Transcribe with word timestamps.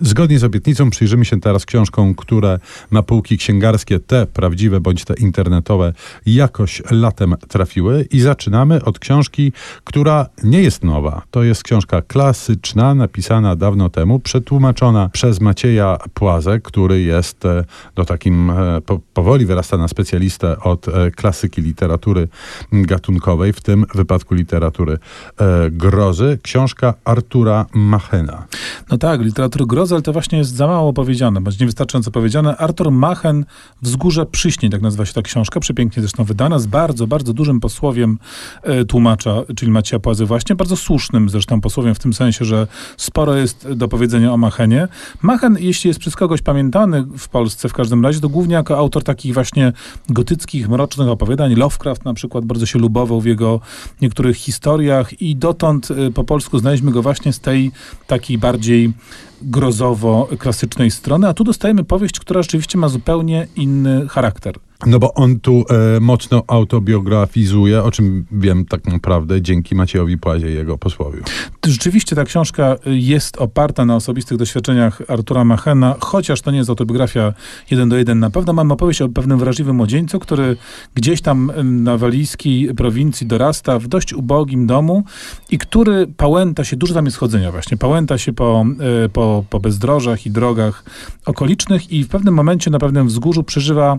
Zgodnie 0.00 0.38
z 0.38 0.44
obietnicą 0.44 0.90
przyjrzymy 0.90 1.24
się 1.24 1.40
teraz 1.40 1.66
książkom, 1.66 2.14
które 2.14 2.58
na 2.90 3.02
półki 3.02 3.38
księgarskie, 3.38 4.00
te 4.00 4.26
prawdziwe 4.26 4.80
bądź 4.80 5.04
te 5.04 5.14
internetowe, 5.14 5.92
jakoś 6.26 6.82
latem 6.90 7.34
trafiły. 7.48 8.06
I 8.10 8.20
zaczynamy 8.20 8.84
od 8.84 8.98
książki, 8.98 9.52
która 9.84 10.26
nie 10.44 10.62
jest 10.62 10.84
nowa. 10.84 11.22
To 11.30 11.42
jest 11.42 11.62
książka 11.62 12.02
klasyczna, 12.02 12.94
napisana 12.94 13.56
dawno 13.56 13.88
temu, 13.90 14.18
przetłumaczona 14.18 15.08
przez 15.08 15.40
Macieja 15.40 15.98
Płazę, 16.14 16.60
który 16.60 17.00
jest 17.00 17.44
no, 17.96 18.04
takim 18.04 18.50
e, 18.50 18.80
po, 18.80 19.00
powoli 19.14 19.46
wyrasta 19.46 19.76
na 19.76 19.88
specjalistę 19.88 20.60
od 20.60 20.88
e, 20.88 21.10
klasyki 21.10 21.62
literatury 21.62 22.28
gatunkowej, 22.72 23.52
w 23.52 23.60
tym 23.60 23.84
wypadku 23.94 24.34
literatury 24.34 24.98
e, 25.38 25.70
grozy. 25.70 26.38
Książka 26.42 26.94
Artura 27.04 27.66
Machena. 27.72 28.46
No 28.90 28.98
tak, 28.98 29.20
literatura 29.20 29.66
grozy 29.66 29.87
ale 29.92 30.02
to 30.02 30.12
właśnie 30.12 30.38
jest 30.38 30.54
za 30.54 30.66
mało 30.66 30.92
powiedziane, 30.92 31.40
bądź 31.40 31.60
niewystarczająco 31.60 32.10
powiedziane. 32.10 32.56
Artur 32.56 32.90
Machen, 32.90 33.44
Wzgórze 33.82 34.26
Przyśnień, 34.26 34.72
tak 34.72 34.82
nazywa 34.82 35.06
się 35.06 35.12
ta 35.12 35.22
książka, 35.22 35.60
przepięknie 35.60 36.02
zresztą 36.02 36.24
wydana, 36.24 36.58
z 36.58 36.66
bardzo, 36.66 37.06
bardzo 37.06 37.32
dużym 37.32 37.60
posłowiem 37.60 38.18
e, 38.62 38.84
tłumacza, 38.84 39.42
czyli 39.56 39.72
Macieja 39.72 40.00
Płazy 40.00 40.26
właśnie, 40.26 40.56
bardzo 40.56 40.76
słusznym 40.76 41.28
zresztą 41.28 41.60
posłowiem 41.60 41.94
w 41.94 41.98
tym 41.98 42.12
sensie, 42.12 42.44
że 42.44 42.66
sporo 42.96 43.36
jest 43.36 43.72
do 43.72 43.88
powiedzenia 43.88 44.32
o 44.32 44.36
Machenie. 44.36 44.88
Machen, 45.22 45.56
jeśli 45.60 45.88
jest 45.88 46.00
przez 46.00 46.16
kogoś 46.16 46.42
pamiętany 46.42 47.06
w 47.18 47.28
Polsce 47.28 47.68
w 47.68 47.72
każdym 47.72 48.04
razie, 48.04 48.20
to 48.20 48.28
głównie 48.28 48.54
jako 48.54 48.78
autor 48.78 49.04
takich 49.04 49.34
właśnie 49.34 49.72
gotyckich, 50.08 50.68
mrocznych 50.68 51.08
opowiadań. 51.08 51.54
Lovecraft 51.54 52.04
na 52.04 52.14
przykład 52.14 52.44
bardzo 52.44 52.66
się 52.66 52.78
lubował 52.78 53.20
w 53.20 53.26
jego 53.26 53.60
niektórych 54.00 54.36
historiach 54.36 55.22
i 55.22 55.36
dotąd 55.36 55.90
e, 55.90 56.10
po 56.10 56.24
polsku 56.24 56.58
znaleźliśmy 56.58 56.92
go 56.92 57.02
właśnie 57.02 57.32
z 57.32 57.40
tej 57.40 57.70
takiej 58.06 58.38
bardziej 58.38 58.92
grozowo-klasycznej 59.42 60.90
strony, 60.90 61.28
a 61.28 61.34
tu 61.34 61.44
dostajemy 61.44 61.84
powieść, 61.84 62.20
która 62.20 62.42
rzeczywiście 62.42 62.78
ma 62.78 62.88
zupełnie 62.88 63.46
inny 63.56 64.08
charakter. 64.08 64.54
No 64.86 64.98
bo 64.98 65.14
on 65.14 65.40
tu 65.40 65.64
e, 65.96 66.00
mocno 66.00 66.42
autobiografizuje, 66.46 67.82
o 67.82 67.90
czym 67.90 68.24
wiem 68.32 68.64
tak 68.64 68.86
naprawdę 68.86 69.42
dzięki 69.42 69.74
Maciejowi 69.74 70.18
Płazie 70.18 70.50
i 70.50 70.54
jego 70.54 70.78
posłowiu. 70.78 71.22
Rzeczywiście 71.66 72.16
ta 72.16 72.24
książka 72.24 72.76
jest 72.86 73.36
oparta 73.36 73.84
na 73.84 73.96
osobistych 73.96 74.38
doświadczeniach 74.38 75.02
Artura 75.08 75.44
Machena, 75.44 75.94
chociaż 76.00 76.40
to 76.40 76.50
nie 76.50 76.58
jest 76.58 76.70
autobiografia 76.70 77.32
jeden 77.70 77.88
do 77.88 77.96
jeden. 77.96 78.18
Na 78.18 78.30
pewno 78.30 78.52
mamy 78.52 78.72
opowieść 78.72 79.02
o 79.02 79.08
pewnym 79.08 79.38
wrażliwym 79.38 79.76
młodzieńcu, 79.76 80.18
który 80.18 80.56
gdzieś 80.94 81.20
tam 81.20 81.52
na 81.64 81.96
walijskiej 81.96 82.74
prowincji 82.74 83.26
dorasta 83.26 83.78
w 83.78 83.88
dość 83.88 84.12
ubogim 84.12 84.66
domu 84.66 85.04
i 85.50 85.58
który 85.58 86.06
pałęta 86.16 86.64
się, 86.64 86.76
dużo 86.76 86.94
tam 86.94 87.04
jest 87.04 87.16
chodzenia 87.16 87.52
właśnie, 87.52 87.76
pałęta 87.76 88.18
się 88.18 88.32
po, 88.32 88.64
e, 89.04 89.08
po, 89.08 89.44
po 89.50 89.60
bezdrożach 89.60 90.26
i 90.26 90.30
drogach 90.30 90.84
okolicznych 91.26 91.92
i 91.92 92.04
w 92.04 92.08
pewnym 92.08 92.34
momencie 92.34 92.70
na 92.70 92.78
pewnym 92.78 93.06
wzgórzu 93.06 93.42
przeżywa 93.42 93.98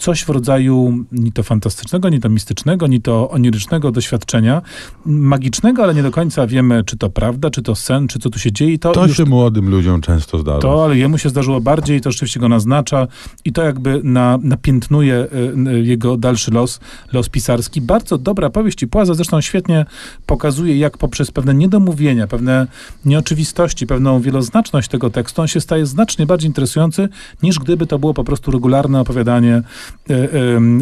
coś 0.00 0.19
w 0.24 0.28
rodzaju 0.28 1.04
ni 1.12 1.32
to 1.32 1.42
fantastycznego, 1.42 2.08
ni 2.08 2.20
to 2.20 2.28
mistycznego, 2.28 2.86
ni 2.86 3.00
to 3.00 3.30
onirycznego 3.30 3.92
doświadczenia, 3.92 4.62
magicznego, 5.06 5.82
ale 5.82 5.94
nie 5.94 6.02
do 6.02 6.10
końca 6.10 6.46
wiemy, 6.46 6.84
czy 6.84 6.96
to 6.96 7.10
prawda, 7.10 7.50
czy 7.50 7.62
to 7.62 7.74
sen, 7.74 8.08
czy 8.08 8.18
co 8.18 8.30
tu 8.30 8.38
się 8.38 8.52
dzieje. 8.52 8.78
to, 8.78 8.92
to 8.92 9.08
się 9.08 9.24
młodym 9.24 9.70
ludziom 9.70 10.00
często 10.00 10.38
zdarza. 10.38 10.58
To, 10.58 10.84
ale 10.84 10.96
jemu 10.96 11.18
się 11.18 11.28
zdarzyło 11.28 11.60
bardziej, 11.60 12.00
to 12.00 12.10
rzeczywiście 12.10 12.40
go 12.40 12.48
naznacza 12.48 13.06
i 13.44 13.52
to 13.52 13.62
jakby 13.62 14.00
na, 14.04 14.38
napiętnuje 14.42 15.26
y, 15.66 15.82
jego 15.82 16.16
dalszy 16.16 16.50
los, 16.50 16.80
los 17.12 17.28
pisarski. 17.28 17.80
Bardzo 17.80 18.18
dobra 18.18 18.50
powieść 18.50 18.82
i 18.82 18.88
Płaza 18.88 19.14
zresztą 19.14 19.40
świetnie 19.40 19.86
pokazuje, 20.26 20.78
jak 20.78 20.98
poprzez 20.98 21.30
pewne 21.30 21.54
niedomówienia, 21.54 22.26
pewne 22.26 22.66
nieoczywistości, 23.04 23.86
pewną 23.86 24.20
wieloznaczność 24.20 24.88
tego 24.88 25.10
tekstu, 25.10 25.42
on 25.42 25.48
się 25.48 25.60
staje 25.60 25.86
znacznie 25.86 26.26
bardziej 26.26 26.48
interesujący, 26.48 27.08
niż 27.42 27.58
gdyby 27.58 27.86
to 27.86 27.98
było 27.98 28.14
po 28.14 28.24
prostu 28.24 28.50
regularne 28.50 29.00
opowiadanie 29.00 29.62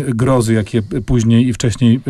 grozy, 0.08 0.54
jakie 0.54 0.82
później 0.82 1.48
i 1.48 1.52
wcześniej 1.52 2.00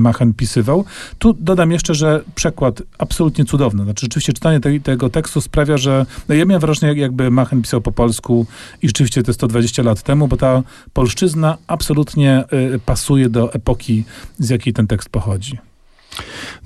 Machen 0.00 0.34
pisywał. 0.34 0.84
Tu 1.18 1.32
dodam 1.32 1.72
jeszcze, 1.72 1.94
że 1.94 2.22
przekład 2.34 2.82
absolutnie 2.98 3.44
cudowny. 3.44 3.84
Znaczy 3.84 4.06
rzeczywiście 4.06 4.32
czytanie 4.32 4.60
te, 4.60 4.80
tego 4.80 5.10
tekstu 5.10 5.40
sprawia, 5.40 5.76
że 5.76 6.06
no 6.28 6.34
ja 6.34 6.44
miałem 6.44 6.60
wrażenie, 6.60 7.00
jakby 7.00 7.30
Machen 7.30 7.62
pisał 7.62 7.80
po 7.80 7.92
polsku 7.92 8.46
i 8.82 8.88
rzeczywiście 8.88 9.22
to 9.22 9.32
120 9.32 9.82
lat 9.82 10.02
temu, 10.02 10.28
bo 10.28 10.36
ta 10.36 10.62
polszczyzna 10.92 11.58
absolutnie 11.66 12.44
e, 12.50 12.78
pasuje 12.78 13.28
do 13.28 13.52
epoki, 13.52 14.04
z 14.38 14.48
jakiej 14.48 14.72
ten 14.72 14.86
tekst 14.86 15.08
pochodzi. 15.08 15.67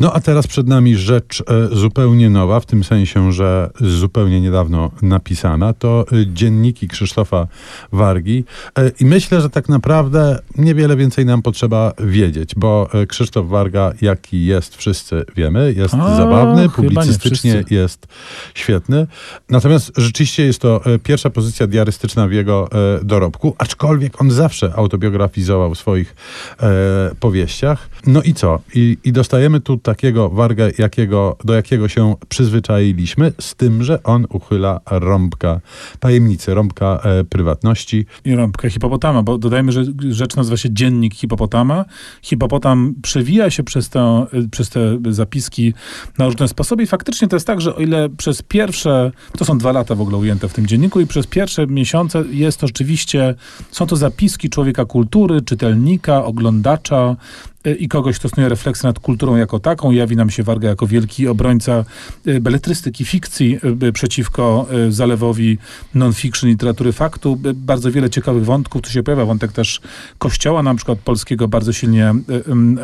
No 0.01 0.13
a 0.13 0.21
teraz 0.21 0.47
przed 0.47 0.69
nami 0.69 0.97
rzecz 0.97 1.41
e, 1.41 1.77
zupełnie 1.77 2.31
nowa, 2.31 2.61
w 2.61 2.67
tym 2.67 2.85
sensie, 2.85 3.33
że 3.33 3.71
zupełnie 3.81 4.41
niedawno 4.41 4.91
napisana. 5.03 5.73
To 5.73 6.05
e, 6.13 6.27
dzienniki 6.27 6.89
Krzysztofa 6.89 7.47
Wargi. 7.93 8.45
E, 8.79 8.91
I 9.01 9.05
myślę, 9.05 9.41
że 9.41 9.51
tak 9.51 9.69
naprawdę 9.69 10.39
niewiele 10.59 10.97
więcej 10.97 11.27
nam 11.27 11.43
potrzeba 11.43 11.93
wiedzieć, 11.99 12.55
bo 12.57 12.89
Krzysztof 13.09 13.49
Warga, 13.49 13.93
jaki 14.01 14.47
jest, 14.47 14.77
wszyscy 14.77 15.25
wiemy, 15.37 15.75
jest 15.77 15.95
a, 15.95 16.17
zabawny, 16.17 16.69
publicystycznie 16.69 17.65
jest 17.71 18.07
świetny. 18.55 19.07
Natomiast 19.49 19.93
rzeczywiście 19.97 20.45
jest 20.45 20.59
to 20.59 20.81
pierwsza 21.03 21.31
pozycja 21.31 21.67
diarystyczna 21.67 22.29
w 22.29 22.33
jego 22.33 22.69
dorobku, 23.03 23.55
aczkolwiek 23.59 24.21
on 24.21 24.31
zawsze 24.31 24.73
autobiografizował 24.77 25.75
w 25.75 25.79
swoich 25.79 26.15
powieściach. 27.21 27.89
No 28.07 28.23
i 28.23 28.35
co? 28.35 28.61
I, 28.75 28.99
i 29.05 29.13
dostaje 29.13 29.32
dostajemy 29.33 29.61
tu 29.61 29.79
takiego 29.79 30.31
wargę, 30.31 30.71
jakiego, 30.79 31.37
do 31.45 31.55
jakiego 31.55 31.89
się 31.89 32.15
przyzwyczailiśmy, 32.29 33.33
z 33.41 33.55
tym, 33.55 33.83
że 33.85 34.03
on 34.03 34.27
uchyla 34.31 34.81
rąbka 34.91 35.61
tajemnicy, 36.01 36.55
rąbka 36.55 37.01
e, 37.05 37.25
prywatności. 37.25 38.07
I 38.25 38.35
rąbka 38.35 38.71
hipopotama, 38.71 39.23
bo 39.23 39.39
dodajmy, 39.39 39.73
że 39.73 39.85
rzecz 40.11 40.37
nazywa 40.37 40.57
się 40.57 40.71
Dziennik 40.71 41.15
Hipopotama. 41.15 41.85
Hipopotam 42.23 42.95
przewija 43.03 43.51
się 43.51 43.63
przez, 43.63 43.91
przez 44.51 44.71
te 44.71 44.99
zapiski 45.11 45.75
na 46.19 46.27
różne 46.27 46.49
sposoby 46.49 46.83
i 46.83 46.87
faktycznie 46.87 47.29
to 47.29 47.37
jest 47.37 47.47
tak, 47.47 47.61
że 47.61 47.77
o 47.77 47.79
ile 47.79 48.09
przez 48.09 48.43
pierwsze, 48.43 49.13
to 49.39 49.45
są 49.45 49.59
dwa 49.59 49.73
lata 49.73 49.95
w 49.95 50.01
ogóle 50.01 50.17
ujęte 50.17 50.49
w 50.49 50.53
tym 50.53 50.67
dzienniku 50.67 51.01
i 51.01 51.07
przez 51.07 51.27
pierwsze 51.27 51.67
miesiące 51.67 52.25
jest 52.31 52.61
to 52.61 52.67
rzeczywiście, 52.67 53.35
są 53.71 53.87
to 53.87 53.97
zapiski 53.97 54.51
człowieka 54.51 54.85
kultury, 54.85 55.43
czytelnika, 55.43 56.25
oglądacza, 56.25 57.17
i 57.79 57.89
kogoś, 57.89 58.19
kto 58.19 58.29
stosuje 58.29 58.49
refleksję 58.49 58.87
nad 58.87 58.99
kulturą 58.99 59.37
jako 59.37 59.59
taką. 59.59 59.91
Jawi 59.91 60.17
nam 60.17 60.31
się 60.31 60.43
Warga 60.43 60.69
jako 60.69 60.87
wielki 60.87 61.29
obrońca 61.29 61.85
e, 62.27 62.41
beletrystyki, 62.41 63.05
fikcji 63.05 63.59
e, 63.83 63.93
przeciwko 63.93 64.67
e, 64.71 64.93
zalewowi 64.93 65.59
non-fiction, 65.95 66.51
literatury 66.51 66.93
faktu. 66.93 67.39
Bardzo 67.55 67.93
wiele 67.93 68.11
ciekawych 68.11 68.45
wątków 68.45 68.83
tu 68.83 68.91
się 68.91 69.03
pojawia. 69.03 69.25
Wątek 69.25 69.53
też 69.53 69.81
kościoła, 70.19 70.63
na 70.63 70.75
przykład 70.75 70.99
polskiego, 70.99 71.49
bardzo 71.49 71.73
silnie 71.73 72.15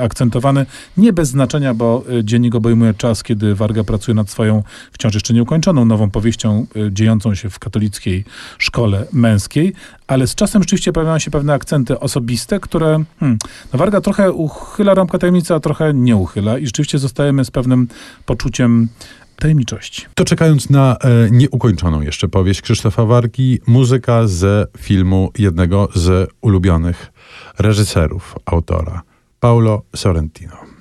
akcentowany. 0.00 0.66
Nie 0.97 1.12
bez 1.12 1.28
znaczenia, 1.28 1.75
bo 1.75 2.05
dziennik 2.22 2.55
obejmuje 2.55 2.95
czas, 2.95 3.22
kiedy 3.22 3.55
Warga 3.55 3.84
pracuje 3.84 4.15
nad 4.15 4.31
swoją, 4.31 4.62
wciąż 4.93 5.15
jeszcze 5.15 5.34
nieukończoną, 5.34 5.84
nową 5.84 6.10
powieścią 6.10 6.66
dziejącą 6.91 7.34
się 7.34 7.50
w 7.50 7.59
katolickiej 7.59 8.25
szkole 8.59 9.06
męskiej, 9.12 9.75
ale 10.08 10.26
z 10.26 10.34
czasem 10.34 10.62
rzeczywiście 10.62 10.92
pojawiają 10.92 11.19
się 11.19 11.30
pewne 11.30 11.52
akcenty 11.52 12.00
osobiste, 12.00 12.60
które 12.60 13.04
hmm, 13.20 13.38
no 13.72 13.78
Warga 13.78 14.00
trochę 14.00 14.32
uchyla 14.32 14.94
rąbka 14.94 15.19
tajemnicy, 15.19 15.54
a 15.54 15.60
trochę 15.60 15.94
nie 15.94 16.16
uchyla 16.16 16.58
i 16.58 16.66
rzeczywiście 16.66 16.98
zostajemy 16.98 17.44
z 17.44 17.50
pewnym 17.50 17.88
poczuciem 18.26 18.88
tajemniczości. 19.38 20.06
To 20.14 20.24
czekając 20.24 20.70
na 20.70 20.97
e, 20.97 21.30
nieukończoną 21.30 22.00
jeszcze 22.00 22.28
powieść 22.28 22.62
Krzysztofa 22.62 23.04
Wargi, 23.04 23.60
muzyka 23.66 24.26
ze 24.26 24.66
filmu 24.78 25.30
jednego 25.38 25.88
z 25.94 26.30
ulubionych 26.41 27.12
reżyserów 27.58 28.34
autora, 28.47 29.02
Paulo 29.41 29.82
Sorrentino. 29.97 30.78